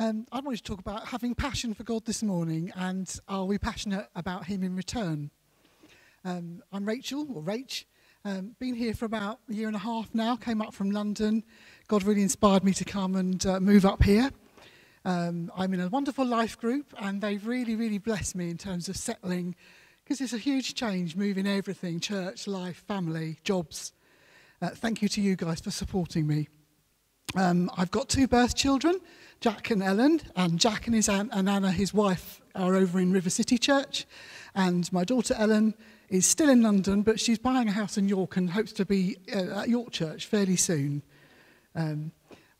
Um, 0.00 0.26
I 0.32 0.40
wanted 0.40 0.56
to 0.56 0.62
talk 0.62 0.80
about 0.80 1.08
having 1.08 1.34
passion 1.34 1.74
for 1.74 1.82
God 1.82 2.06
this 2.06 2.22
morning 2.22 2.72
and 2.74 3.20
are 3.28 3.44
we 3.44 3.58
passionate 3.58 4.08
about 4.16 4.46
Him 4.46 4.62
in 4.62 4.74
return? 4.74 5.30
Um, 6.24 6.62
I'm 6.72 6.88
Rachel, 6.88 7.26
or 7.34 7.42
Rach. 7.42 7.84
Um, 8.24 8.56
been 8.58 8.74
here 8.74 8.94
for 8.94 9.04
about 9.04 9.40
a 9.50 9.52
year 9.52 9.66
and 9.66 9.76
a 9.76 9.80
half 9.80 10.08
now, 10.14 10.36
came 10.36 10.62
up 10.62 10.72
from 10.72 10.90
London. 10.90 11.44
God 11.86 12.02
really 12.04 12.22
inspired 12.22 12.64
me 12.64 12.72
to 12.72 12.84
come 12.86 13.14
and 13.14 13.44
uh, 13.44 13.60
move 13.60 13.84
up 13.84 14.02
here. 14.02 14.30
Um, 15.04 15.52
I'm 15.54 15.74
in 15.74 15.80
a 15.80 15.88
wonderful 15.88 16.24
life 16.24 16.58
group 16.58 16.94
and 16.98 17.20
they've 17.20 17.46
really, 17.46 17.76
really 17.76 17.98
blessed 17.98 18.36
me 18.36 18.48
in 18.48 18.56
terms 18.56 18.88
of 18.88 18.96
settling 18.96 19.54
because 20.02 20.22
it's 20.22 20.32
a 20.32 20.38
huge 20.38 20.74
change 20.74 21.14
moving 21.14 21.46
everything 21.46 22.00
church, 22.00 22.46
life, 22.46 22.84
family, 22.88 23.36
jobs. 23.44 23.92
Uh, 24.62 24.70
thank 24.70 25.02
you 25.02 25.10
to 25.10 25.20
you 25.20 25.36
guys 25.36 25.60
for 25.60 25.70
supporting 25.70 26.26
me. 26.26 26.48
Um, 27.36 27.70
I've 27.76 27.90
got 27.90 28.08
two 28.08 28.26
birth 28.26 28.56
children, 28.56 29.00
Jack 29.40 29.70
and 29.70 29.82
Ellen, 29.82 30.20
and 30.34 30.58
Jack 30.58 30.86
and 30.86 30.96
his 30.96 31.08
aunt 31.08 31.30
and 31.32 31.48
Anna, 31.48 31.70
his 31.70 31.94
wife, 31.94 32.40
are 32.56 32.74
over 32.74 32.98
in 32.98 33.12
River 33.12 33.30
City 33.30 33.56
Church, 33.56 34.04
and 34.54 34.92
my 34.92 35.04
daughter 35.04 35.34
Ellen 35.38 35.74
is 36.08 36.26
still 36.26 36.50
in 36.50 36.62
London, 36.62 37.02
but 37.02 37.20
she's 37.20 37.38
buying 37.38 37.68
a 37.68 37.72
house 37.72 37.96
in 37.96 38.08
York 38.08 38.36
and 38.36 38.50
hopes 38.50 38.72
to 38.72 38.84
be 38.84 39.16
uh, 39.32 39.60
at 39.60 39.68
York 39.68 39.92
Church 39.92 40.26
fairly 40.26 40.56
soon. 40.56 41.02
Um, 41.76 42.10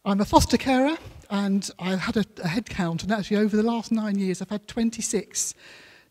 I'm 0.04 0.20
a 0.20 0.24
foster 0.24 0.56
carer, 0.56 0.96
and 1.30 1.68
I've 1.80 2.00
had 2.00 2.16
a, 2.16 2.24
a 2.44 2.48
head 2.48 2.70
count, 2.70 3.02
and 3.02 3.10
actually 3.10 3.38
over 3.38 3.56
the 3.56 3.64
last 3.64 3.90
nine 3.90 4.18
years, 4.18 4.40
I've 4.40 4.50
had 4.50 4.68
26 4.68 5.54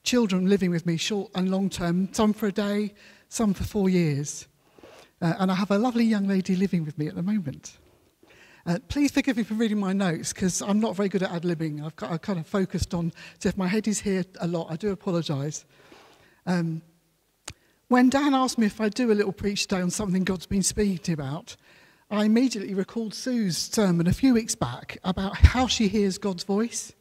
children 0.04 0.49
living 0.49 0.70
with 0.70 0.85
me, 0.85 0.98
short 0.98 1.32
and 1.34 1.49
long 1.49 1.70
term, 1.70 2.13
some 2.13 2.34
for 2.34 2.48
a 2.48 2.52
day, 2.52 2.94
some 3.30 3.54
for 3.54 3.63
four 3.63 3.90
years. 3.90 4.48
Uh, 5.21 5.35
and 5.40 5.49
I 5.49 5.55
have 5.55 5.71
a 5.71 5.77
lovely 5.77 6.04
young 6.04 6.27
lady 6.27 6.57
living 6.57 6.84
with 6.84 6.98
me 6.98 7.07
at 7.07 7.16
the 7.16 7.23
moment. 7.23 7.77
Uh, 8.66 8.77
please 8.88 9.12
forgive 9.12 9.38
me 9.38 9.44
for 9.44 9.54
reading 9.54 9.80
my 9.80 9.94
notes 9.94 10.34
because 10.34 10.62
I'm 10.62 10.80
not 10.80 10.95
very 10.95 11.09
good 11.09 11.23
at 11.23 11.31
ad 11.31 11.44
libbing. 11.44 11.84
I've, 11.84 11.94
I've 12.12 12.22
kind 12.22 12.40
of 12.40 12.45
focused 12.45 12.94
on, 12.94 13.13
so 13.40 13.49
if 13.49 13.58
my 13.58 13.68
head 13.68 13.88
is 13.88 14.02
here 14.02 14.23
a 14.41 14.48
lot, 14.48 14.68
I 14.70 14.76
do 14.76 14.91
apologise. 14.91 15.65
Um, 16.46 16.82
when 17.87 18.10
Dan 18.10 18.34
asked 18.34 18.57
me 18.57 18.68
if 18.68 18.80
I'd 18.80 18.93
do 18.93 19.12
a 19.12 19.13
little 19.13 19.32
preach 19.32 19.63
today 19.68 19.82
on 19.82 19.90
something 19.90 20.24
God's 20.24 20.46
been 20.46 20.63
speaking 20.63 21.13
about, 21.13 21.55
I 22.12 22.26
immediately 22.26 22.74
recalled 22.74 23.13
Sue's 23.13 23.57
sermon 23.57 24.07
a 24.07 24.13
few 24.13 24.34
weeks 24.34 24.55
back 24.55 24.98
about 25.04 25.37
how 25.37 25.68
she 25.68 25.87
hears 25.87 26.18
God's 26.18 26.43
voice. 26.43 26.93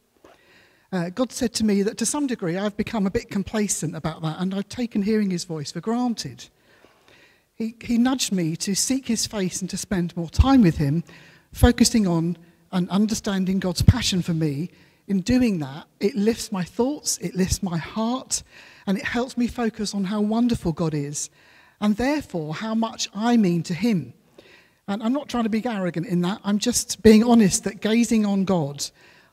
Uh, 0.91 1.09
God 1.09 1.31
said 1.31 1.53
to 1.55 1.65
me 1.65 1.83
that 1.83 1.97
to 1.99 2.05
some 2.05 2.25
degree 2.25 2.57
I've 2.57 2.77
become 2.77 3.05
a 3.05 3.11
bit 3.11 3.29
complacent 3.29 3.95
about 3.95 4.21
that 4.23 4.39
and 4.39 4.53
I've 4.53 4.69
taken 4.69 5.03
hearing 5.03 5.29
his 5.29 5.43
voice 5.43 5.71
for 5.71 5.81
granted. 5.81 6.49
He, 7.53 7.75
he 7.81 7.97
nudged 7.97 8.31
me 8.31 8.55
to 8.55 8.75
seek 8.75 9.07
his 9.07 9.27
face 9.27 9.61
and 9.61 9.69
to 9.69 9.77
spend 9.77 10.15
more 10.15 10.29
time 10.29 10.61
with 10.61 10.77
him 10.77 11.03
focusing 11.51 12.07
on 12.07 12.37
and 12.71 12.89
understanding 12.89 13.59
God's 13.59 13.81
passion 13.81 14.21
for 14.21 14.33
me, 14.33 14.69
in 15.07 15.21
doing 15.21 15.59
that, 15.59 15.87
it 15.99 16.15
lifts 16.15 16.51
my 16.51 16.63
thoughts, 16.63 17.17
it 17.17 17.33
lifts 17.33 17.63
my 17.63 17.77
heart, 17.77 18.43
and 18.85 18.97
it 18.97 19.03
helps 19.03 19.37
me 19.37 19.47
focus 19.47 19.95
on 19.95 20.03
how 20.03 20.21
wonderful 20.21 20.71
God 20.71 20.93
is, 20.93 21.31
and 21.81 21.97
therefore 21.97 22.53
how 22.53 22.75
much 22.75 23.09
I 23.15 23.35
mean 23.35 23.63
to 23.63 23.73
Him. 23.73 24.13
And 24.87 25.01
I'm 25.01 25.13
not 25.13 25.27
trying 25.27 25.43
to 25.43 25.49
be 25.49 25.65
arrogant 25.65 26.05
in 26.05 26.21
that, 26.21 26.41
I'm 26.43 26.59
just 26.59 27.01
being 27.01 27.23
honest 27.23 27.63
that 27.63 27.81
gazing 27.81 28.25
on 28.25 28.45
God 28.45 28.85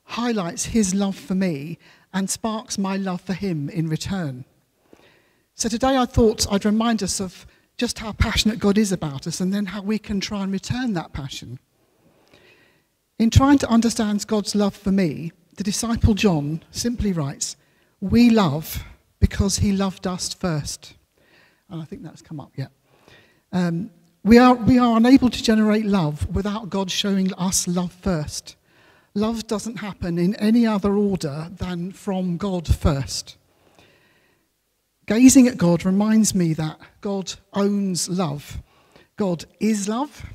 highlights 0.05 0.65
His 0.65 0.95
love 0.95 1.17
for 1.17 1.35
me 1.35 1.79
and 2.15 2.31
sparks 2.31 2.79
my 2.79 2.97
love 2.97 3.21
for 3.21 3.35
Him 3.35 3.69
in 3.69 3.89
return. 3.89 4.47
So 5.55 5.69
today 5.69 5.97
I 5.97 6.07
thought 6.07 6.51
I'd 6.51 6.65
remind 6.65 7.03
us 7.03 7.21
of 7.21 7.47
just 7.77 7.99
how 7.99 8.13
passionate 8.13 8.59
God 8.59 8.79
is 8.79 8.93
about 8.93 9.27
us 9.27 9.41
and 9.41 9.53
then 9.53 9.67
how 9.67 9.83
we 9.83 9.99
can 9.99 10.21
try 10.21 10.43
and 10.43 10.53
return 10.53 10.95
that 10.95 11.13
passion. 11.13 11.59
In 13.19 13.31
trying 13.31 13.59
to 13.59 13.69
understand 13.69 14.27
God's 14.27 14.55
love 14.55 14.75
for 14.75 14.93
me, 14.93 15.33
the 15.57 15.65
disciple 15.65 16.15
John 16.15 16.63
simply 16.71 17.13
writes, 17.13 17.57
We 18.01 18.29
love 18.29 18.85
because 19.21 19.59
he 19.59 19.73
loved 19.73 20.07
us 20.07 20.35
first. 20.35 20.95
And 21.71 21.81
I 21.81 21.85
think 21.85 22.03
that's 22.03 22.21
come 22.21 22.41
up 22.41 22.53
yet. 22.57 22.71
Um, 23.53 23.91
we, 24.23 24.39
are, 24.39 24.55
we 24.55 24.79
are 24.79 24.97
unable 24.97 25.31
to 25.31 25.43
generate 25.43 25.87
love 25.87 26.35
without 26.35 26.69
God 26.69 26.91
showing 26.91 27.33
us 27.35 27.67
love 27.67 27.93
first. 27.93 28.57
Love 29.15 29.47
doesn't 29.47 29.77
happen 29.77 30.19
in 30.19 30.35
any 30.37 30.67
other 30.67 30.95
order 30.95 31.51
than 31.57 31.93
from 31.93 32.37
God 32.37 32.67
first. 32.67 33.39
Gazing 35.07 35.49
at 35.49 35.57
God 35.57 35.87
reminds 35.87 36.35
me 36.35 36.53
that 36.53 36.79
God 37.01 37.33
owns 37.55 38.11
love. 38.11 38.59
God 39.17 39.47
is 39.59 39.89
love, 39.89 40.27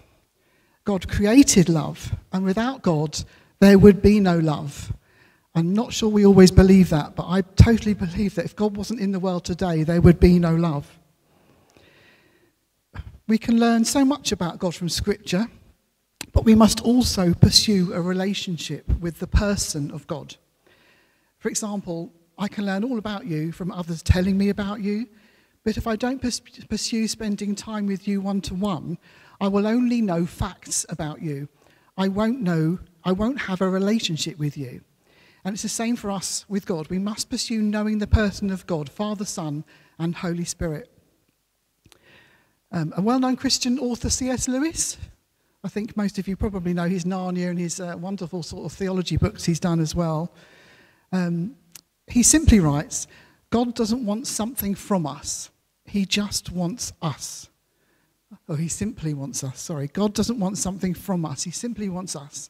God 0.83 1.07
created 1.07 1.69
love, 1.69 2.15
and 2.31 2.43
without 2.43 2.81
God, 2.81 3.23
there 3.59 3.77
would 3.77 4.01
be 4.01 4.19
no 4.19 4.37
love. 4.37 4.91
I'm 5.53 5.73
not 5.73 5.93
sure 5.93 6.09
we 6.09 6.25
always 6.25 6.49
believe 6.49 6.89
that, 6.89 7.15
but 7.15 7.27
I 7.27 7.41
totally 7.41 7.93
believe 7.93 8.35
that 8.35 8.45
if 8.45 8.55
God 8.55 8.77
wasn't 8.77 9.01
in 9.01 9.11
the 9.11 9.19
world 9.19 9.43
today, 9.43 9.83
there 9.83 10.01
would 10.01 10.19
be 10.19 10.39
no 10.39 10.55
love. 10.55 10.97
We 13.27 13.37
can 13.37 13.59
learn 13.59 13.85
so 13.85 14.03
much 14.03 14.31
about 14.31 14.59
God 14.59 14.73
from 14.73 14.89
Scripture, 14.89 15.47
but 16.33 16.45
we 16.45 16.55
must 16.55 16.81
also 16.81 17.33
pursue 17.33 17.93
a 17.93 18.01
relationship 18.01 18.87
with 18.99 19.19
the 19.19 19.27
person 19.27 19.91
of 19.91 20.07
God. 20.07 20.35
For 21.37 21.49
example, 21.49 22.11
I 22.37 22.47
can 22.47 22.65
learn 22.65 22.83
all 22.83 22.97
about 22.97 23.25
you 23.25 23.51
from 23.51 23.71
others 23.71 24.01
telling 24.01 24.37
me 24.37 24.49
about 24.49 24.81
you, 24.81 25.07
but 25.63 25.77
if 25.77 25.85
I 25.85 25.95
don't 25.95 26.21
pursue 26.21 27.07
spending 27.07 27.53
time 27.55 27.85
with 27.85 28.07
you 28.07 28.19
one 28.21 28.41
to 28.41 28.55
one, 28.55 28.97
I 29.41 29.47
will 29.47 29.67
only 29.67 30.01
know 30.01 30.25
facts 30.25 30.85
about 30.87 31.21
you. 31.21 31.49
I 31.97 32.07
won't 32.07 32.41
know, 32.41 32.79
I 33.03 33.11
won't 33.11 33.41
have 33.41 33.59
a 33.59 33.69
relationship 33.69 34.37
with 34.37 34.55
you. 34.55 34.81
And 35.43 35.53
it's 35.53 35.63
the 35.63 35.69
same 35.69 35.95
for 35.95 36.11
us 36.11 36.45
with 36.47 36.67
God. 36.67 36.87
We 36.89 36.99
must 36.99 37.31
pursue 37.31 37.61
knowing 37.61 37.97
the 37.97 38.05
person 38.07 38.51
of 38.51 38.67
God, 38.67 38.87
Father, 38.87 39.25
Son, 39.25 39.65
and 39.97 40.15
Holy 40.15 40.45
Spirit. 40.45 40.91
Um, 42.71 42.93
a 42.95 43.01
well 43.01 43.19
known 43.19 43.35
Christian 43.35 43.79
author, 43.79 44.11
C.S. 44.11 44.47
Lewis, 44.47 44.97
I 45.63 45.67
think 45.69 45.97
most 45.97 46.17
of 46.17 46.27
you 46.27 46.35
probably 46.35 46.73
know 46.73 46.87
his 46.87 47.05
Narnia 47.05 47.49
and 47.49 47.59
his 47.59 47.79
uh, 47.79 47.95
wonderful 47.97 48.43
sort 48.43 48.65
of 48.65 48.73
theology 48.77 49.17
books 49.17 49.45
he's 49.45 49.59
done 49.59 49.79
as 49.79 49.93
well. 49.93 50.33
Um, 51.11 51.55
he 52.07 52.23
simply 52.23 52.59
writes 52.59 53.07
God 53.49 53.75
doesn't 53.75 54.05
want 54.05 54.27
something 54.27 54.75
from 54.75 55.05
us, 55.05 55.49
He 55.85 56.05
just 56.05 56.51
wants 56.51 56.93
us. 57.01 57.50
Oh, 58.47 58.55
he 58.55 58.67
simply 58.67 59.13
wants 59.13 59.43
us. 59.43 59.59
Sorry. 59.59 59.87
God 59.87 60.13
doesn't 60.13 60.39
want 60.39 60.57
something 60.57 60.93
from 60.93 61.25
us. 61.25 61.43
He 61.43 61.51
simply 61.51 61.89
wants 61.89 62.15
us. 62.15 62.49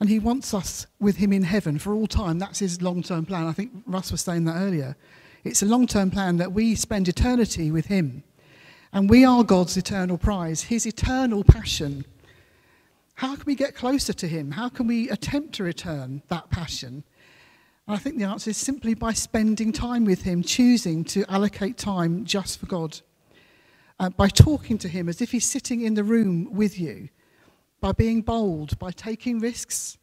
And 0.00 0.08
he 0.08 0.18
wants 0.18 0.52
us 0.54 0.86
with 1.00 1.16
him 1.16 1.32
in 1.32 1.42
heaven 1.42 1.78
for 1.78 1.94
all 1.94 2.06
time. 2.06 2.38
That's 2.38 2.58
his 2.58 2.82
long 2.82 3.02
term 3.02 3.24
plan. 3.24 3.46
I 3.46 3.52
think 3.52 3.72
Russ 3.86 4.10
was 4.10 4.20
saying 4.20 4.44
that 4.44 4.56
earlier. 4.56 4.96
It's 5.44 5.62
a 5.62 5.66
long 5.66 5.86
term 5.86 6.10
plan 6.10 6.36
that 6.38 6.52
we 6.52 6.74
spend 6.74 7.08
eternity 7.08 7.70
with 7.70 7.86
him. 7.86 8.22
And 8.92 9.08
we 9.08 9.24
are 9.24 9.42
God's 9.42 9.76
eternal 9.76 10.18
prize, 10.18 10.62
his 10.62 10.86
eternal 10.86 11.44
passion. 11.44 12.04
How 13.14 13.36
can 13.36 13.44
we 13.46 13.54
get 13.54 13.74
closer 13.74 14.12
to 14.12 14.28
him? 14.28 14.50
How 14.50 14.68
can 14.68 14.86
we 14.86 15.08
attempt 15.08 15.54
to 15.54 15.64
return 15.64 16.22
that 16.28 16.50
passion? 16.50 17.04
And 17.86 17.96
I 17.96 17.98
think 17.98 18.18
the 18.18 18.24
answer 18.24 18.50
is 18.50 18.56
simply 18.56 18.94
by 18.94 19.12
spending 19.12 19.72
time 19.72 20.04
with 20.04 20.22
him, 20.22 20.42
choosing 20.42 21.04
to 21.04 21.24
allocate 21.28 21.78
time 21.78 22.24
just 22.24 22.58
for 22.60 22.66
God 22.66 23.00
uh, 24.02 24.10
by 24.10 24.28
talking 24.28 24.76
to 24.76 24.88
him 24.88 25.08
as 25.08 25.22
if 25.22 25.30
he's 25.30 25.48
sitting 25.48 25.82
in 25.82 25.94
the 25.94 26.02
room 26.02 26.52
with 26.52 26.78
you, 26.78 27.08
by 27.80 27.92
being 27.92 28.20
bold, 28.20 28.76
by 28.80 28.90
taking 28.90 29.38
risks, 29.38 29.96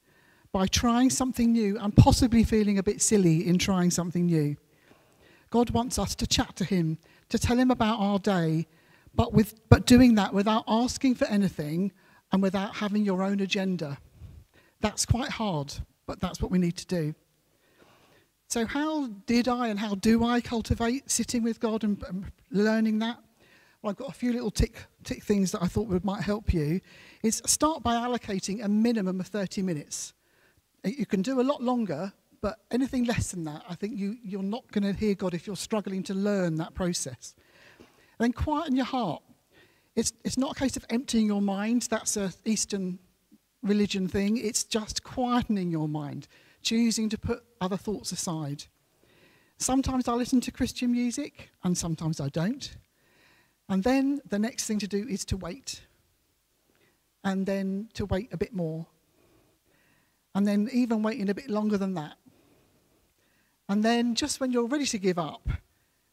by 0.54 0.66
trying 0.66 1.10
something 1.10 1.52
new 1.52 1.78
and 1.78 1.94
possibly 1.98 2.46
feeling 2.46 2.78
a 2.78 2.84
bit 2.84 3.02
silly 3.02 3.46
in 3.46 3.58
trying 3.58 3.92
something 3.92 4.26
new. 4.26 4.56
God 5.50 5.72
wants 5.72 6.00
us 6.00 6.16
to 6.16 6.26
chat 6.26 6.56
to 6.56 6.64
him, 6.64 6.98
to 7.28 7.38
tell 7.38 7.60
him 7.60 7.72
about 7.72 8.00
our 8.00 8.20
day, 8.20 8.68
but, 9.14 9.34
with, 9.34 9.68
but 9.68 9.86
doing 9.86 10.16
that 10.16 10.34
without 10.34 10.64
asking 10.66 11.16
for 11.16 11.26
anything 11.26 11.92
and 12.32 12.42
without 12.42 12.78
having 12.78 13.04
your 13.04 13.22
own 13.22 13.42
agenda. 13.42 13.98
That's 14.80 15.06
quite 15.06 15.30
hard, 15.30 15.74
but 16.06 16.22
that's 16.22 16.42
what 16.42 16.52
we 16.52 16.58
need 16.58 16.78
to 16.78 16.86
do. 16.86 17.16
So, 18.48 18.66
how 18.66 19.08
did 19.26 19.50
I 19.50 19.68
and 19.68 19.78
how 19.78 19.96
do 19.96 20.24
I 20.24 20.40
cultivate 20.40 21.12
sitting 21.12 21.44
with 21.44 21.60
God 21.60 21.84
and, 21.84 22.02
and 22.08 22.32
learning 22.50 23.00
that? 23.00 23.18
Well, 23.82 23.92
I've 23.92 23.98
got 23.98 24.10
a 24.10 24.14
few 24.14 24.34
little 24.34 24.52
tick, 24.52 24.76
tick 25.04 25.24
things 25.24 25.52
that 25.52 25.64
I 25.64 25.68
thought 25.68 25.88
would, 25.88 26.04
might 26.04 26.22
help 26.22 26.54
you, 26.54 26.82
is 27.24 27.42
start 27.46 27.82
by 27.82 27.96
allocating 27.96 28.64
a 28.64 28.68
minimum 28.68 29.20
of 29.20 29.28
30 29.28 29.62
minutes. 29.62 30.14
You 30.84 31.06
can 31.06 31.22
do 31.22 31.40
a 31.40 31.44
lot 31.44 31.64
longer, 31.64 32.12
but 32.42 32.60
anything 32.72 33.06
less 33.06 33.32
than 33.32 33.46
that, 33.46 33.64
I 33.70 33.76
think 33.76 33.98
you, 33.98 34.18
you're 34.22 34.44
not 34.44 34.70
going 34.72 34.84
to 34.84 34.98
hear 34.98 35.16
God 35.16 35.34
if 35.34 35.48
you're 35.48 35.56
struggling 35.56 36.04
to 36.04 36.14
learn 36.14 36.56
that 36.56 36.74
process. 36.74 37.36
And 37.78 37.88
then 38.20 38.34
quieten 38.34 38.76
your 38.76 38.86
heart. 38.86 39.24
It's, 39.96 40.12
it's 40.26 40.38
not 40.38 40.58
a 40.58 40.60
case 40.60 40.76
of 40.76 40.86
emptying 40.90 41.28
your 41.28 41.42
mind. 41.42 41.88
That's 41.90 42.18
an 42.18 42.34
Eastern 42.46 43.00
religion 43.64 44.08
thing. 44.08 44.38
It's 44.38 44.64
just 44.66 45.04
quietening 45.04 45.72
your 45.72 45.88
mind, 45.88 46.28
choosing 46.62 47.08
to 47.10 47.18
put 47.18 47.44
other 47.62 47.78
thoughts 47.78 48.12
aside. 48.12 48.66
Sometimes 49.58 50.08
I 50.08 50.14
listen 50.14 50.42
to 50.42 50.52
Christian 50.52 50.92
music, 50.92 51.50
and 51.64 51.78
sometimes 51.78 52.20
I 52.20 52.30
don't. 52.30 52.76
And 53.70 53.84
then 53.84 54.20
the 54.28 54.40
next 54.40 54.66
thing 54.66 54.80
to 54.80 54.88
do 54.88 55.08
is 55.08 55.24
to 55.26 55.38
wait. 55.38 55.82
And 57.24 57.46
then 57.46 57.90
to 57.94 58.06
wait 58.06 58.34
a 58.34 58.38
bit 58.38 58.54
more. 58.54 58.88
And 60.34 60.48
then 60.48 60.70
even 60.74 61.04
waiting 61.04 61.30
a 61.30 61.36
bit 61.36 61.50
longer 61.50 61.78
than 61.78 61.94
that. 61.94 62.18
And 63.68 63.84
then 63.84 64.16
just 64.16 64.40
when 64.40 64.52
you're 64.52 64.66
ready 64.66 64.88
to 64.88 64.98
give 64.98 65.20
up, 65.20 65.48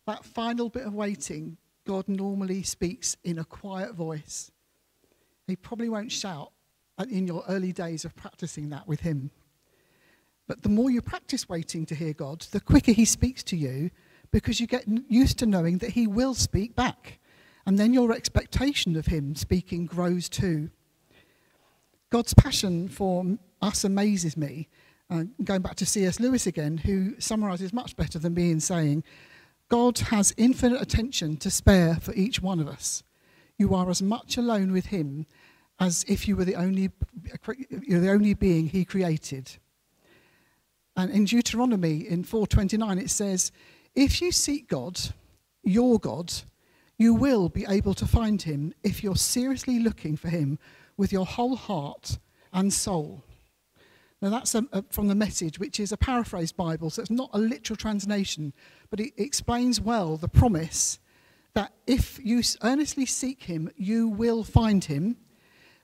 that 0.07 0.25
final 0.25 0.69
bit 0.69 0.87
of 0.87 0.95
waiting, 0.95 1.57
God 1.87 2.07
normally 2.07 2.63
speaks 2.63 3.17
in 3.25 3.39
a 3.39 3.45
quiet 3.45 3.95
voice. 3.95 4.51
He 5.47 5.57
probably 5.57 5.89
won't 5.89 6.13
shout 6.13 6.53
in 7.09 7.27
your 7.27 7.45
early 7.49 7.73
days 7.73 8.05
of 8.05 8.15
practicing 8.17 8.69
that 8.71 8.87
with 8.87 9.01
Him. 9.01 9.31
But 10.47 10.63
the 10.63 10.69
more 10.69 10.91
you 10.91 11.01
practice 11.01 11.49
waiting 11.49 11.87
to 11.87 11.95
hear 11.95 12.13
God, 12.13 12.41
the 12.51 12.61
quicker 12.61 12.93
He 12.93 13.05
speaks 13.05 13.43
to 13.45 13.57
you 13.57 13.91
because 14.31 14.61
you 14.61 14.67
get 14.67 14.85
used 15.09 15.39
to 15.39 15.47
knowing 15.47 15.79
that 15.79 15.91
He 15.91 16.07
will 16.07 16.35
speak 16.35 16.77
back. 16.77 17.19
And 17.67 17.79
then 17.79 17.93
your 17.93 18.13
expectation 18.13 18.97
of 18.97 19.07
Him 19.07 19.35
speaking 19.35 19.87
grows 19.87 20.29
too. 20.29 20.71
God's 22.11 22.33
passion 22.33 22.89
for 22.89 23.25
us 23.61 23.83
amazes 23.83 24.37
me. 24.37 24.69
Uh, 25.11 25.25
going 25.43 25.63
back 25.63 25.75
to 25.77 25.87
C.S. 25.87 26.21
Lewis 26.21 26.47
again, 26.47 26.79
who 26.79 27.15
summarizes 27.21 27.73
much 27.73 27.97
better 27.97 28.19
than 28.19 28.35
me 28.35 28.51
in 28.51 28.61
saying, 28.61 29.05
God 29.69 29.99
has 29.99 30.33
infinite 30.37 30.81
attention 30.81 31.37
to 31.39 31.51
spare 31.51 31.97
for 31.97 32.15
each 32.15 32.41
one 32.41 32.61
of 32.61 32.69
us. 32.69 33.03
You 33.59 33.75
are 33.75 33.91
as 33.91 34.03
much 34.03 34.37
alone 34.37 34.73
with 34.73 34.87
Him 34.87 35.27
as 35.81 36.05
if 36.09 36.29
you 36.29 36.37
were 36.37 36.45
the 36.45 36.55
only, 36.55 36.91
you're 37.83 38.01
the 38.01 38.11
only 38.11 38.35
being 38.35 38.69
He 38.69 38.85
created. 38.85 39.59
And 40.97 41.11
in 41.11 41.25
Deuteronomy 41.25 42.09
in 42.09 42.25
4:29 42.25 42.99
it 42.99 43.11
says, 43.11 43.53
"If 43.95 44.23
you 44.23 44.33
seek 44.33 44.69
God, 44.69 44.99
your 45.63 45.99
God, 45.99 46.33
you 46.99 47.15
will 47.15 47.49
be 47.49 47.67
able 47.69 47.95
to 47.95 48.07
find 48.07 48.43
him 48.43 48.73
if 48.83 49.03
you're 49.03 49.17
seriously 49.17 49.79
looking 49.79 50.17
for 50.17 50.29
him 50.29 50.59
with 50.97 51.13
your 51.13 51.27
whole 51.27 51.57
heart 51.57 52.19
and 52.53 52.73
soul." 52.73 53.23
Now 54.23 54.31
that's 54.31 54.55
a, 54.55 54.65
a, 54.73 54.83
from 54.91 55.09
the 55.09 55.15
message, 55.15 55.59
which 55.59 55.79
is 55.79 55.93
a 55.93 55.97
paraphrased 55.97 56.57
Bible, 56.57 56.91
so 56.91 57.03
it's 57.03 57.11
not 57.11 57.31
a 57.33 57.39
literal 57.39 57.77
translation, 57.77 58.53
but 58.91 59.01
it 59.01 59.13
explains 59.17 59.81
well 59.81 60.17
the 60.17 60.29
promise 60.29 60.99
that 61.53 61.73
if 61.87 62.19
you 62.23 62.43
earnestly 62.63 63.07
seek 63.07 63.45
him, 63.45 63.71
you 63.77 64.09
will 64.09 64.45
find 64.45 64.85
him. 64.85 65.17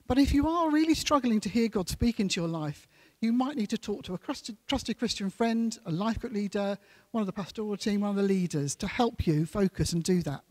But 0.07 0.17
if 0.17 0.33
you 0.33 0.47
are 0.47 0.69
really 0.69 0.93
struggling 0.93 1.39
to 1.41 1.49
hear 1.49 1.67
God 1.67 1.89
speak 1.89 2.19
into 2.19 2.41
your 2.41 2.49
life, 2.49 2.87
you 3.21 3.31
might 3.31 3.55
need 3.55 3.69
to 3.69 3.77
talk 3.77 4.03
to 4.03 4.13
a 4.13 4.17
trusted, 4.17 4.57
trusted 4.67 4.99
Christian 4.99 5.29
friend, 5.29 5.77
a 5.85 5.91
life 5.91 6.19
group 6.19 6.33
leader, 6.33 6.77
one 7.11 7.21
of 7.21 7.27
the 7.27 7.33
pastoral 7.33 7.77
team, 7.77 8.01
one 8.01 8.09
of 8.09 8.15
the 8.15 8.21
leaders 8.23 8.75
to 8.75 8.87
help 8.87 9.25
you 9.25 9.45
focus 9.45 9.93
and 9.93 10.03
do 10.03 10.21
that. 10.23 10.43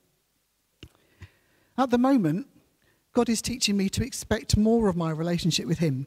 At 1.78 1.90
the 1.90 1.98
moment, 1.98 2.46
God 3.12 3.28
is 3.28 3.42
teaching 3.42 3.76
me 3.76 3.88
to 3.90 4.04
expect 4.04 4.56
more 4.56 4.88
of 4.88 4.96
my 4.96 5.10
relationship 5.10 5.66
with 5.66 5.78
Him, 5.78 6.06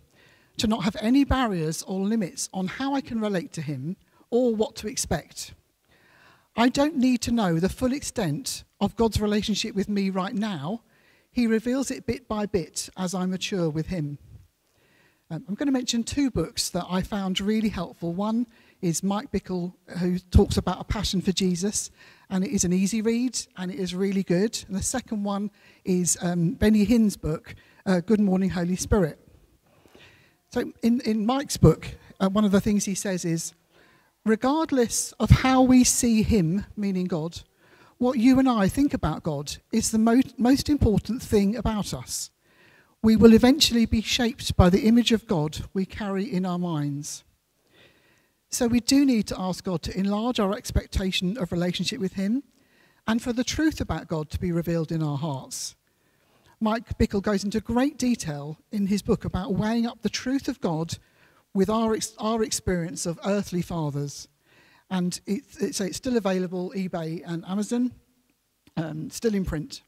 to 0.58 0.68
not 0.68 0.84
have 0.84 0.96
any 1.02 1.24
barriers 1.24 1.84
or 1.84 2.00
limits 2.00 2.50
on 2.54 2.68
how 2.68 2.94
I 2.94 3.02
can 3.02 3.20
relate 3.20 3.52
to 3.54 3.62
Him 3.62 3.98
or 4.30 4.56
what 4.56 4.76
to 4.78 4.88
expect. 4.88 5.54
I 6.56 6.70
don't 6.70 6.96
need 6.96 7.22
to 7.24 7.32
know 7.32 7.60
the 7.60 7.70
full 7.70 7.94
extent 7.94 8.64
of 8.80 8.96
God's 8.96 9.20
relationship 9.20 9.76
with 9.76 9.90
me 9.90 10.10
right 10.10 10.34
now. 10.34 10.82
He 11.32 11.48
reveals 11.48 11.92
it 11.92 12.06
bit 12.06 12.28
by 12.28 12.46
bit 12.46 12.90
as 12.96 13.14
I 13.14 13.26
mature 13.26 13.70
with 13.70 13.88
Him. 13.88 14.20
Um, 15.32 15.44
I'm 15.48 15.56
going 15.56 15.66
to 15.66 15.72
mention 15.72 16.04
two 16.04 16.30
books 16.30 16.70
that 16.70 16.86
I 16.88 17.02
found 17.02 17.42
really 17.42 17.70
helpful. 17.70 18.14
One 18.14 18.46
is 18.84 19.02
Mike 19.02 19.32
Bickle, 19.32 19.74
who 19.98 20.20
talks 20.20 20.58
about 20.58 20.80
a 20.80 20.84
passion 20.84 21.20
for 21.20 21.32
Jesus, 21.32 21.90
and 22.30 22.44
it 22.44 22.52
is 22.52 22.64
an 22.64 22.72
easy 22.72 23.02
read 23.02 23.36
and 23.58 23.72
it 23.72 23.80
is 23.80 23.96
really 23.96 24.22
good. 24.22 24.64
And 24.68 24.76
the 24.76 24.84
second 24.84 25.24
one 25.24 25.50
is 25.84 26.16
um, 26.22 26.52
Benny 26.52 26.84
Hinn's 26.84 27.18
book, 27.18 27.56
uh, 27.88 28.02
Good 28.02 28.20
Morning, 28.20 28.52
Holy 28.52 28.76
Spirit. 28.76 29.18
So, 30.52 30.72
in, 30.84 31.02
in 31.02 31.26
Mike's 31.26 31.58
book, 31.58 31.88
uh, 32.20 32.30
one 32.30 32.46
of 32.46 32.52
the 32.52 32.62
things 32.62 32.86
he 32.86 32.94
says 32.94 33.26
is 33.26 33.56
regardless 34.26 35.12
of 35.14 35.32
how 35.32 35.64
we 35.64 35.84
see 35.84 36.22
him, 36.22 36.66
meaning 36.78 37.06
God, 37.06 37.42
what 37.98 38.20
you 38.20 38.38
and 38.38 38.48
I 38.48 38.68
think 38.68 38.94
about 38.94 39.24
God 39.24 39.58
is 39.72 39.90
the 39.90 39.98
mo- 39.98 40.22
most 40.38 40.70
important 40.70 41.24
thing 41.24 41.56
about 41.56 41.96
us 41.96 42.30
we 43.06 43.16
will 43.16 43.34
eventually 43.34 43.86
be 43.86 44.02
shaped 44.02 44.58
by 44.58 44.68
the 44.68 44.88
image 44.88 45.12
of 45.12 45.28
God 45.28 45.60
we 45.76 45.86
carry 45.86 46.24
in 46.24 46.44
our 46.44 46.58
minds. 46.58 47.24
So 48.50 48.66
we 48.66 48.80
do 48.80 49.06
need 49.06 49.28
to 49.28 49.40
ask 49.40 49.64
God 49.64 49.84
to 49.84 49.96
enlarge 49.96 50.40
our 50.40 50.54
expectation 50.54 51.38
of 51.38 51.52
relationship 51.52 52.00
with 52.00 52.14
Him 52.14 52.42
and 53.06 53.22
for 53.22 53.32
the 53.32 53.44
truth 53.44 53.80
about 53.80 54.08
God 54.08 54.32
to 54.32 54.40
be 54.40 54.52
revealed 54.52 54.92
in 54.92 55.04
our 55.04 55.20
hearts. 55.20 55.76
Mike 56.60 56.98
Bickle 56.98 57.22
goes 57.22 57.44
into 57.44 57.62
great 57.62 58.00
detail 58.00 58.58
in 58.72 58.88
his 58.88 59.04
book 59.04 59.24
about 59.24 59.54
weighing 59.54 59.86
up 59.86 60.02
the 60.02 60.10
truth 60.10 60.48
of 60.48 60.60
God 60.60 60.98
with 61.54 61.70
our, 61.70 61.96
our 62.18 62.42
experience 62.42 63.06
of 63.06 63.20
earthly 63.24 63.62
fathers. 63.62 64.28
And 64.90 65.22
it's 65.28 65.96
still 65.96 66.18
available, 66.18 66.74
eBay 66.76 67.22
and 67.24 67.46
Amazon, 67.46 67.92
um, 68.78 69.12
still 69.12 69.36
in 69.36 69.46
print. 69.46 69.84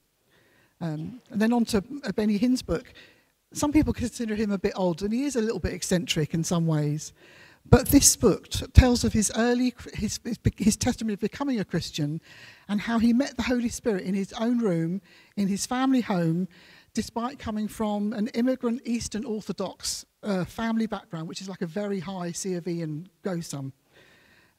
Um, 0.80 1.22
and 1.32 1.42
then 1.42 1.54
on 1.54 1.66
to 1.66 1.84
uh, 2.04 2.12
Benny 2.12 2.38
Hinn's 2.38 2.62
book. 2.62 2.94
Some 3.54 3.72
people 3.72 3.94
consider 3.94 4.36
him 4.36 4.52
a 4.52 4.58
bit 4.58 4.74
old, 4.76 5.02
and 5.02 5.14
he 5.14 5.24
is 5.24 5.36
a 5.36 5.42
little 5.42 5.60
bit 5.60 5.74
eccentric 5.74 6.34
in 6.34 6.44
some 6.44 6.68
ways. 6.68 7.14
But 7.70 7.90
this 7.90 8.16
book 8.16 8.48
tells 8.74 9.04
of 9.04 9.12
his 9.12 9.32
early, 9.36 9.74
his, 9.94 10.20
his, 10.24 10.40
his 10.58 10.78
testimony 10.78 11.16
of 11.16 11.20
becoming 11.20 11.60
a 11.60 11.66
Christian 11.66 12.22
and 12.70 12.80
how 12.80 12.98
he 12.98 13.12
met 13.12 13.36
the 13.36 13.44
Holy 13.44 13.68
Spirit 13.68 14.04
in 14.04 14.14
his 14.14 14.32
own 14.34 14.60
room, 14.60 15.02
in 15.36 15.48
his 15.48 15.66
family 15.66 16.00
home, 16.00 16.48
despite 16.94 17.40
coming 17.40 17.68
from 17.68 18.14
an 18.14 18.28
immigrant 18.30 18.82
Eastern 18.86 19.26
Orthodox 19.26 20.06
uh, 20.24 20.46
family 20.46 20.88
background, 20.88 21.28
which 21.28 21.42
is 21.42 21.50
like 21.50 21.62
a 21.62 21.68
very 21.68 22.00
high 22.00 22.32
C 22.32 22.54
of 22.54 22.68
E 22.68 22.82
and 22.82 23.10
go 23.22 23.42
some. 23.42 23.74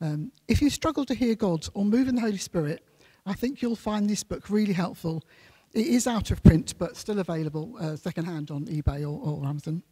Um, 0.01 0.31
if 0.47 0.61
you 0.61 0.69
struggle 0.69 1.05
to 1.07 1.15
hear 1.15 1.35
God 1.35 1.67
or 1.75 1.85
move 1.85 2.09
in 2.09 2.15
the 2.15 2.21
Holy 2.21 2.37
Spirit, 2.37 2.85
I 3.25 3.33
think 3.33 3.63
you'll 3.63 3.77
find 3.77 4.09
this 4.09 4.23
book 4.23 4.51
really 4.51 4.75
helpful 4.75 5.25
it 5.73 5.87
is 5.87 6.07
out 6.07 6.31
of 6.31 6.43
print, 6.43 6.75
but 6.79 6.97
still 6.97 7.19
available 7.19 7.77
uh, 7.81 7.97
secondhand 7.97 8.51
on 8.51 8.67
eBay 8.67 9.03
or, 9.03 9.21
or 9.21 9.47
Amazon. 9.47 9.83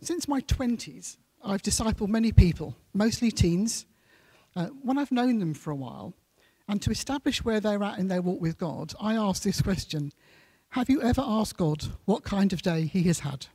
Since 0.00 0.28
my 0.28 0.40
20s, 0.40 1.16
I've 1.44 1.62
discipled 1.62 2.08
many 2.08 2.32
people, 2.32 2.76
mostly 2.92 3.30
teens. 3.30 3.86
Uh, 4.54 4.66
when 4.82 4.98
I've 4.98 5.12
known 5.12 5.38
them 5.38 5.54
for 5.54 5.70
a 5.70 5.76
while, 5.76 6.14
and 6.68 6.82
to 6.82 6.90
establish 6.90 7.44
where 7.44 7.60
they're 7.60 7.82
at 7.82 7.98
in 7.98 8.08
their 8.08 8.22
walk 8.22 8.40
with 8.40 8.58
God, 8.58 8.92
I 9.00 9.14
ask 9.14 9.42
this 9.42 9.62
question 9.62 10.12
Have 10.70 10.90
you 10.90 11.02
ever 11.02 11.22
asked 11.24 11.56
God 11.56 11.84
what 12.04 12.24
kind 12.24 12.52
of 12.52 12.62
day 12.62 12.86
He 12.86 13.04
has 13.04 13.20
had? 13.20 13.46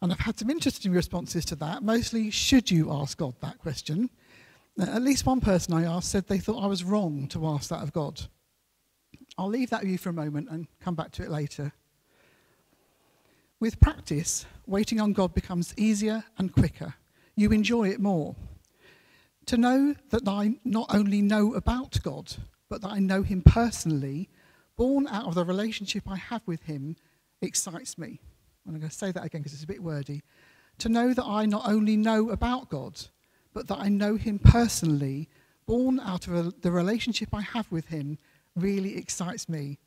And 0.00 0.12
I've 0.12 0.20
had 0.20 0.38
some 0.38 0.50
interesting 0.50 0.92
responses 0.92 1.44
to 1.46 1.56
that. 1.56 1.82
Mostly, 1.82 2.30
should 2.30 2.70
you 2.70 2.92
ask 2.92 3.18
God 3.18 3.34
that 3.40 3.58
question? 3.58 4.10
At 4.80 5.02
least 5.02 5.26
one 5.26 5.40
person 5.40 5.74
I 5.74 5.84
asked 5.84 6.10
said 6.10 6.26
they 6.26 6.38
thought 6.38 6.62
I 6.62 6.66
was 6.66 6.82
wrong 6.82 7.28
to 7.28 7.46
ask 7.46 7.68
that 7.68 7.82
of 7.82 7.92
God. 7.92 8.22
I'll 9.36 9.48
leave 9.48 9.70
that 9.70 9.82
with 9.82 9.90
you 9.90 9.98
for 9.98 10.08
a 10.08 10.14
moment 10.14 10.48
and 10.50 10.66
come 10.80 10.94
back 10.94 11.12
to 11.12 11.22
it 11.22 11.30
later. 11.30 11.72
With 13.60 13.80
practice, 13.80 14.46
waiting 14.66 15.00
on 15.00 15.12
God 15.12 15.34
becomes 15.34 15.74
easier 15.76 16.24
and 16.38 16.52
quicker. 16.52 16.94
You 17.36 17.50
enjoy 17.52 17.90
it 17.90 18.00
more. 18.00 18.34
To 19.46 19.56
know 19.56 19.94
that 20.10 20.26
I 20.26 20.54
not 20.64 20.94
only 20.94 21.20
know 21.20 21.54
about 21.54 22.02
God, 22.02 22.34
but 22.68 22.80
that 22.82 22.90
I 22.90 22.98
know 22.98 23.22
Him 23.22 23.42
personally, 23.42 24.30
born 24.76 25.06
out 25.08 25.26
of 25.26 25.34
the 25.34 25.44
relationship 25.44 26.04
I 26.08 26.16
have 26.16 26.42
with 26.46 26.62
Him, 26.62 26.96
excites 27.40 27.98
me. 27.98 28.20
And 28.64 28.74
I'm 28.74 28.80
going 28.80 28.90
to 28.90 28.96
say 28.96 29.12
that 29.12 29.24
again 29.24 29.42
because 29.42 29.52
it's 29.52 29.64
a 29.64 29.66
bit 29.66 29.82
wordy. 29.82 30.22
To 30.78 30.88
know 30.88 31.12
that 31.12 31.24
I 31.24 31.46
not 31.46 31.68
only 31.68 31.96
know 31.96 32.30
about 32.30 32.70
God, 32.70 33.00
but 33.52 33.68
that 33.68 33.78
I 33.78 33.88
know 33.88 34.16
him 34.16 34.38
personally, 34.38 35.28
born 35.66 36.00
out 36.00 36.26
of 36.26 36.34
a, 36.34 36.42
the 36.60 36.70
relationship 36.70 37.30
I 37.32 37.42
have 37.42 37.70
with 37.70 37.86
him, 37.86 38.18
really 38.56 38.96
excites 38.96 39.48
me. 39.48 39.78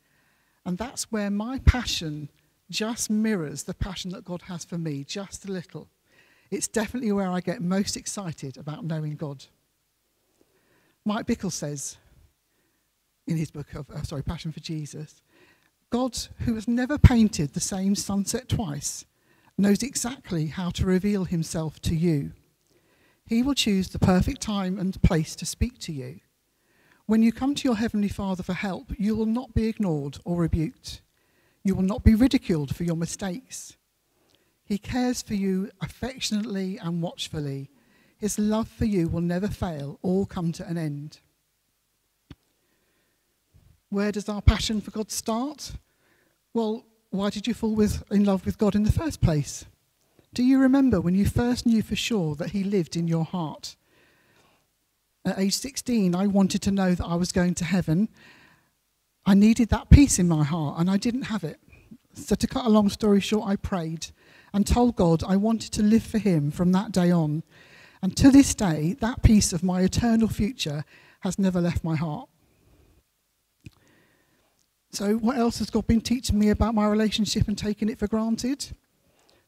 And 0.64 0.78
that's 0.78 1.12
where 1.12 1.30
my 1.30 1.60
passion 1.60 2.28
just 2.70 3.10
mirrors 3.10 3.62
the 3.62 3.74
passion 3.74 4.10
that 4.10 4.24
God 4.24 4.42
has 4.42 4.64
for 4.64 4.78
me, 4.78 5.04
just 5.04 5.48
a 5.48 5.52
little. 5.52 5.88
It's 6.50 6.68
definitely 6.68 7.12
where 7.12 7.30
I 7.30 7.40
get 7.40 7.60
most 7.60 7.96
excited 7.96 8.56
about 8.56 8.84
knowing 8.84 9.16
God. 9.16 9.44
Mike 11.04 11.26
Bickle 11.26 11.52
says 11.52 11.96
in 13.26 13.36
his 13.36 13.50
book 13.50 13.74
of, 13.74 13.88
uh, 13.90 14.02
sorry, 14.02 14.22
Passion 14.22 14.52
for 14.52 14.60
Jesus, 14.60 15.22
God, 15.90 16.16
who 16.40 16.54
has 16.54 16.66
never 16.66 16.98
painted 16.98 17.52
the 17.52 17.60
same 17.60 17.94
sunset 17.94 18.48
twice, 18.48 19.04
knows 19.56 19.82
exactly 19.82 20.46
how 20.46 20.70
to 20.70 20.84
reveal 20.84 21.24
himself 21.24 21.80
to 21.82 21.94
you. 21.94 22.32
He 23.26 23.42
will 23.42 23.54
choose 23.54 23.88
the 23.88 23.98
perfect 23.98 24.40
time 24.40 24.78
and 24.78 25.00
place 25.02 25.34
to 25.36 25.46
speak 25.46 25.78
to 25.80 25.92
you. 25.92 26.20
When 27.06 27.22
you 27.22 27.32
come 27.32 27.54
to 27.56 27.64
your 27.68 27.76
Heavenly 27.76 28.08
Father 28.08 28.42
for 28.42 28.52
help, 28.52 28.92
you 28.98 29.16
will 29.16 29.26
not 29.26 29.54
be 29.54 29.66
ignored 29.66 30.18
or 30.24 30.40
rebuked. 30.40 31.02
You 31.64 31.74
will 31.74 31.82
not 31.82 32.04
be 32.04 32.14
ridiculed 32.14 32.74
for 32.74 32.84
your 32.84 32.96
mistakes. 32.96 33.76
He 34.64 34.78
cares 34.78 35.22
for 35.22 35.34
you 35.34 35.70
affectionately 35.80 36.78
and 36.78 37.02
watchfully. 37.02 37.70
His 38.18 38.38
love 38.38 38.68
for 38.68 38.84
you 38.84 39.08
will 39.08 39.20
never 39.20 39.48
fail 39.48 39.98
or 40.02 40.26
come 40.26 40.52
to 40.52 40.66
an 40.66 40.78
end. 40.78 41.18
Where 43.88 44.12
does 44.12 44.28
our 44.28 44.42
passion 44.42 44.80
for 44.80 44.90
God 44.90 45.10
start? 45.10 45.72
Well, 46.54 46.84
why 47.10 47.30
did 47.30 47.46
you 47.46 47.54
fall 47.54 47.74
with, 47.74 48.02
in 48.10 48.24
love 48.24 48.46
with 48.46 48.58
God 48.58 48.74
in 48.74 48.82
the 48.82 48.92
first 48.92 49.20
place? 49.20 49.64
Do 50.34 50.42
you 50.42 50.58
remember 50.58 51.00
when 51.00 51.14
you 51.14 51.26
first 51.26 51.66
knew 51.66 51.82
for 51.82 51.96
sure 51.96 52.34
that 52.36 52.50
He 52.50 52.64
lived 52.64 52.96
in 52.96 53.08
your 53.08 53.24
heart? 53.24 53.76
At 55.24 55.38
age 55.38 55.54
16, 55.54 56.14
I 56.14 56.26
wanted 56.26 56.62
to 56.62 56.70
know 56.70 56.94
that 56.94 57.04
I 57.04 57.16
was 57.16 57.32
going 57.32 57.54
to 57.54 57.64
heaven. 57.64 58.08
I 59.24 59.34
needed 59.34 59.70
that 59.70 59.90
peace 59.90 60.18
in 60.18 60.28
my 60.28 60.44
heart, 60.44 60.78
and 60.78 60.88
I 60.88 60.98
didn't 60.98 61.22
have 61.22 61.42
it. 61.42 61.58
So, 62.14 62.34
to 62.34 62.46
cut 62.46 62.64
a 62.64 62.70
long 62.70 62.88
story 62.88 63.20
short, 63.20 63.48
I 63.48 63.56
prayed 63.56 64.06
and 64.54 64.66
told 64.66 64.96
God 64.96 65.24
I 65.24 65.36
wanted 65.36 65.72
to 65.72 65.82
live 65.82 66.04
for 66.04 66.18
Him 66.18 66.50
from 66.50 66.72
that 66.72 66.92
day 66.92 67.10
on. 67.10 67.42
And 68.02 68.16
to 68.16 68.30
this 68.30 68.54
day, 68.54 68.96
that 69.00 69.22
peace 69.22 69.52
of 69.52 69.62
my 69.62 69.80
eternal 69.80 70.28
future 70.28 70.84
has 71.20 71.38
never 71.38 71.60
left 71.60 71.82
my 71.82 71.96
heart. 71.96 72.28
So, 74.92 75.14
what 75.16 75.36
else 75.36 75.58
has 75.58 75.70
God 75.70 75.86
been 75.86 76.00
teaching 76.00 76.38
me 76.38 76.50
about 76.50 76.74
my 76.74 76.86
relationship 76.86 77.48
and 77.48 77.58
taking 77.58 77.88
it 77.88 77.98
for 77.98 78.06
granted? 78.06 78.68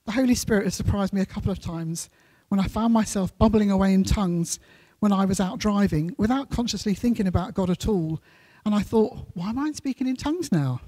The 0.09 0.13
Holy 0.13 0.35
Spirit 0.35 0.65
has 0.65 0.75
surprised 0.75 1.13
me 1.13 1.21
a 1.21 1.27
couple 1.27 1.51
of 1.51 1.61
times 1.61 2.09
when 2.49 2.59
I 2.59 2.67
found 2.67 2.95
myself 2.95 3.37
bubbling 3.37 3.71
away 3.71 3.93
in 3.93 4.05
tongues 4.05 4.59
when 5.01 5.13
I 5.13 5.27
was 5.27 5.39
out 5.39 5.59
driving 5.59 6.15
without 6.17 6.49
consciously 6.49 6.95
thinking 6.95 7.27
about 7.27 7.53
God 7.53 7.69
at 7.69 7.87
all. 7.87 8.23
And 8.65 8.75
I 8.75 8.81
thought, 8.81 9.19
why 9.35 9.51
am 9.51 9.59
I 9.59 9.71
speaking 9.73 10.07
in 10.07 10.17
tongues 10.17 10.51
now? 10.51 10.81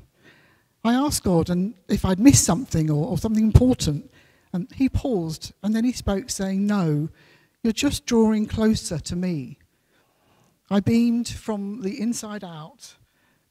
I 0.83 0.95
asked 0.95 1.23
God 1.23 1.51
and 1.51 1.75
if 1.87 2.07
I'd 2.07 2.19
missed 2.19 2.45
something 2.45 2.91
or, 2.91 3.09
or 3.09 3.19
something 3.19 3.45
important. 3.45 4.11
And 4.55 4.73
he 4.75 4.89
paused 4.89 5.53
and 5.63 5.77
then 5.77 5.85
he 5.85 5.93
spoke, 5.93 6.31
saying, 6.31 6.67
No, 6.67 7.11
you're 7.63 7.75
just 7.75 8.07
drawing 8.07 8.47
closer 8.47 8.99
to 9.01 9.17
me. 9.17 9.59
I 10.71 10.81
beamed 10.81 11.29
from 11.29 11.83
the 11.83 12.01
inside 12.01 12.43
out 12.43 12.95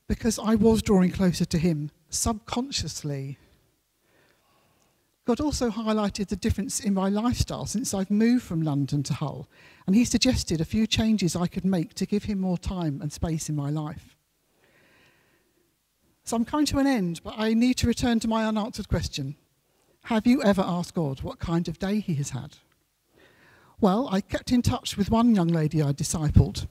because 0.08 0.40
I 0.40 0.56
was 0.56 0.82
drawing 0.82 1.12
closer 1.12 1.46
to 1.46 1.60
him 1.60 1.92
subconsciously. 2.10 3.38
God 5.30 5.42
also 5.42 5.70
highlighted 5.70 6.30
the 6.30 6.36
difference 6.36 6.80
in 6.80 6.96
my 6.96 7.08
lifestyle 7.08 7.68
since 7.68 7.94
I've 7.94 8.10
moved 8.10 8.44
from 8.44 8.64
London 8.64 9.04
to 9.04 9.14
Hull, 9.14 9.48
and 9.86 9.96
he 9.96 10.04
suggested 10.04 10.60
a 10.60 10.66
few 10.66 10.88
changes 10.88 11.36
I 11.36 11.46
could 11.46 11.66
make 11.66 11.94
to 11.94 12.08
give 12.08 12.24
him 12.24 12.40
more 12.40 12.58
time 12.58 13.00
and 13.00 13.14
space 13.14 13.48
in 13.48 13.56
my 13.56 13.70
life. 13.70 14.18
So 16.24 16.36
I'm 16.36 16.46
coming 16.46 16.66
to 16.66 16.80
an 16.80 16.88
end, 16.88 17.22
but 17.24 17.36
I 17.38 17.54
need 17.54 17.76
to 17.76 17.86
return 17.86 18.20
to 18.22 18.28
my 18.28 18.44
unanswered 18.44 18.90
question. 18.90 19.36
Have 20.06 20.26
you 20.26 20.42
ever 20.42 20.64
asked 20.66 20.96
God 20.96 21.22
what 21.22 21.38
kind 21.38 21.68
of 21.68 21.78
day 21.78 22.00
he 22.00 22.16
has 22.16 22.32
had? 22.32 22.58
Well, 23.80 24.10
I 24.12 24.22
kept 24.22 24.52
in 24.52 24.64
touch 24.64 24.98
with 24.98 25.12
one 25.12 25.36
young 25.36 25.50
lady 25.50 25.84
I 25.84 25.92
discipled. 25.92 26.66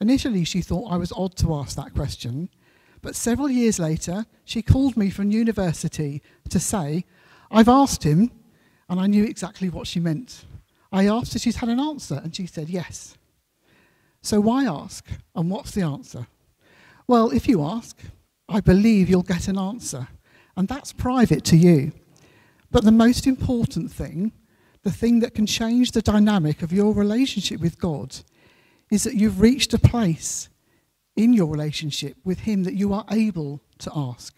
Initially, 0.00 0.44
she 0.44 0.62
thought 0.62 0.92
I 0.92 0.98
was 0.98 1.10
odd 1.16 1.34
to 1.38 1.52
ask 1.52 1.74
that 1.74 1.94
question, 1.94 2.48
but 3.02 3.16
several 3.16 3.50
years 3.50 3.80
later, 3.80 4.24
she 4.44 4.62
called 4.62 4.96
me 4.96 5.10
from 5.10 5.32
university 5.32 6.22
to 6.48 6.60
say, 6.60 7.04
I've 7.50 7.68
asked 7.68 8.02
him, 8.02 8.30
and 8.88 9.00
I 9.00 9.06
knew 9.06 9.24
exactly 9.24 9.68
what 9.68 9.86
she 9.86 10.00
meant. 10.00 10.44
I 10.90 11.06
asked 11.06 11.36
if 11.36 11.42
she's 11.42 11.56
had 11.56 11.68
an 11.68 11.80
answer, 11.80 12.20
and 12.22 12.34
she 12.34 12.46
said 12.46 12.68
yes. 12.68 13.16
So 14.22 14.40
why 14.40 14.64
ask, 14.64 15.06
and 15.34 15.50
what's 15.50 15.72
the 15.72 15.82
answer? 15.82 16.26
Well, 17.06 17.30
if 17.30 17.48
you 17.48 17.62
ask, 17.62 17.96
I 18.48 18.60
believe 18.60 19.08
you'll 19.08 19.22
get 19.22 19.48
an 19.48 19.58
answer. 19.58 20.08
And 20.56 20.66
that's 20.66 20.92
private 20.92 21.44
to 21.44 21.56
you. 21.56 21.92
But 22.70 22.84
the 22.84 22.92
most 22.92 23.26
important 23.26 23.92
thing, 23.92 24.32
the 24.82 24.90
thing 24.90 25.20
that 25.20 25.34
can 25.34 25.46
change 25.46 25.92
the 25.92 26.02
dynamic 26.02 26.62
of 26.62 26.72
your 26.72 26.92
relationship 26.92 27.60
with 27.60 27.78
God, 27.78 28.16
is 28.90 29.04
that 29.04 29.14
you've 29.14 29.40
reached 29.40 29.72
a 29.74 29.78
place 29.78 30.48
in 31.16 31.32
your 31.32 31.46
relationship 31.46 32.16
with 32.24 32.40
Him 32.40 32.64
that 32.64 32.74
you 32.74 32.92
are 32.92 33.04
able 33.10 33.60
to 33.78 33.92
ask. 33.94 34.36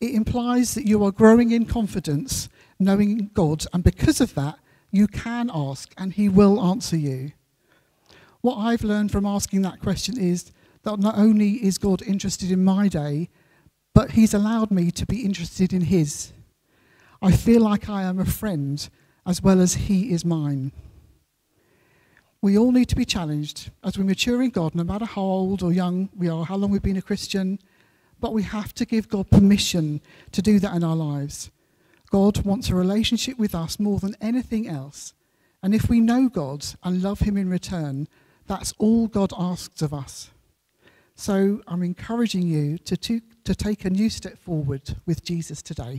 It 0.00 0.14
implies 0.14 0.74
that 0.74 0.86
you 0.86 1.04
are 1.04 1.10
growing 1.10 1.50
in 1.50 1.64
confidence, 1.64 2.48
knowing 2.78 3.30
God, 3.34 3.64
and 3.72 3.82
because 3.82 4.20
of 4.20 4.34
that, 4.34 4.58
you 4.90 5.06
can 5.06 5.50
ask 5.52 5.92
and 5.96 6.12
He 6.12 6.28
will 6.28 6.60
answer 6.64 6.96
you. 6.96 7.32
What 8.40 8.56
I've 8.56 8.84
learned 8.84 9.10
from 9.10 9.26
asking 9.26 9.62
that 9.62 9.80
question 9.80 10.18
is 10.18 10.52
that 10.84 11.00
not 11.00 11.18
only 11.18 11.64
is 11.64 11.78
God 11.78 12.02
interested 12.02 12.50
in 12.50 12.62
my 12.62 12.86
day, 12.88 13.28
but 13.92 14.12
He's 14.12 14.32
allowed 14.34 14.70
me 14.70 14.90
to 14.92 15.04
be 15.04 15.24
interested 15.24 15.72
in 15.72 15.82
His. 15.82 16.32
I 17.20 17.32
feel 17.32 17.62
like 17.62 17.88
I 17.88 18.04
am 18.04 18.20
a 18.20 18.24
friend 18.24 18.88
as 19.26 19.42
well 19.42 19.60
as 19.60 19.74
He 19.74 20.12
is 20.12 20.24
mine. 20.24 20.70
We 22.40 22.56
all 22.56 22.70
need 22.70 22.88
to 22.90 22.96
be 22.96 23.04
challenged 23.04 23.72
as 23.82 23.98
we 23.98 24.04
mature 24.04 24.40
in 24.40 24.50
God, 24.50 24.76
no 24.76 24.84
matter 24.84 25.04
how 25.04 25.22
old 25.22 25.64
or 25.64 25.72
young 25.72 26.08
we 26.16 26.28
are, 26.28 26.44
how 26.44 26.54
long 26.54 26.70
we've 26.70 26.80
been 26.80 26.96
a 26.96 27.02
Christian, 27.02 27.58
but 28.20 28.32
we 28.32 28.42
have 28.42 28.74
to 28.74 28.84
give 28.84 29.08
God 29.08 29.30
permission 29.30 30.00
to 30.32 30.42
do 30.42 30.58
that 30.58 30.74
in 30.74 30.84
our 30.84 30.96
lives. 30.96 31.50
God 32.10 32.44
wants 32.44 32.68
a 32.68 32.74
relationship 32.74 33.38
with 33.38 33.54
us 33.54 33.78
more 33.78 33.98
than 33.98 34.16
anything 34.20 34.68
else. 34.68 35.14
And 35.62 35.74
if 35.74 35.88
we 35.88 36.00
know 36.00 36.28
God 36.28 36.64
and 36.82 37.02
love 37.02 37.20
Him 37.20 37.36
in 37.36 37.50
return, 37.50 38.08
that's 38.46 38.72
all 38.78 39.08
God 39.08 39.32
asks 39.36 39.82
of 39.82 39.92
us. 39.92 40.30
So 41.14 41.60
I'm 41.66 41.82
encouraging 41.82 42.42
you 42.42 42.78
to, 42.78 42.96
to, 42.96 43.20
to 43.44 43.54
take 43.54 43.84
a 43.84 43.90
new 43.90 44.08
step 44.08 44.38
forward 44.38 44.96
with 45.04 45.24
Jesus 45.24 45.62
today. 45.62 45.96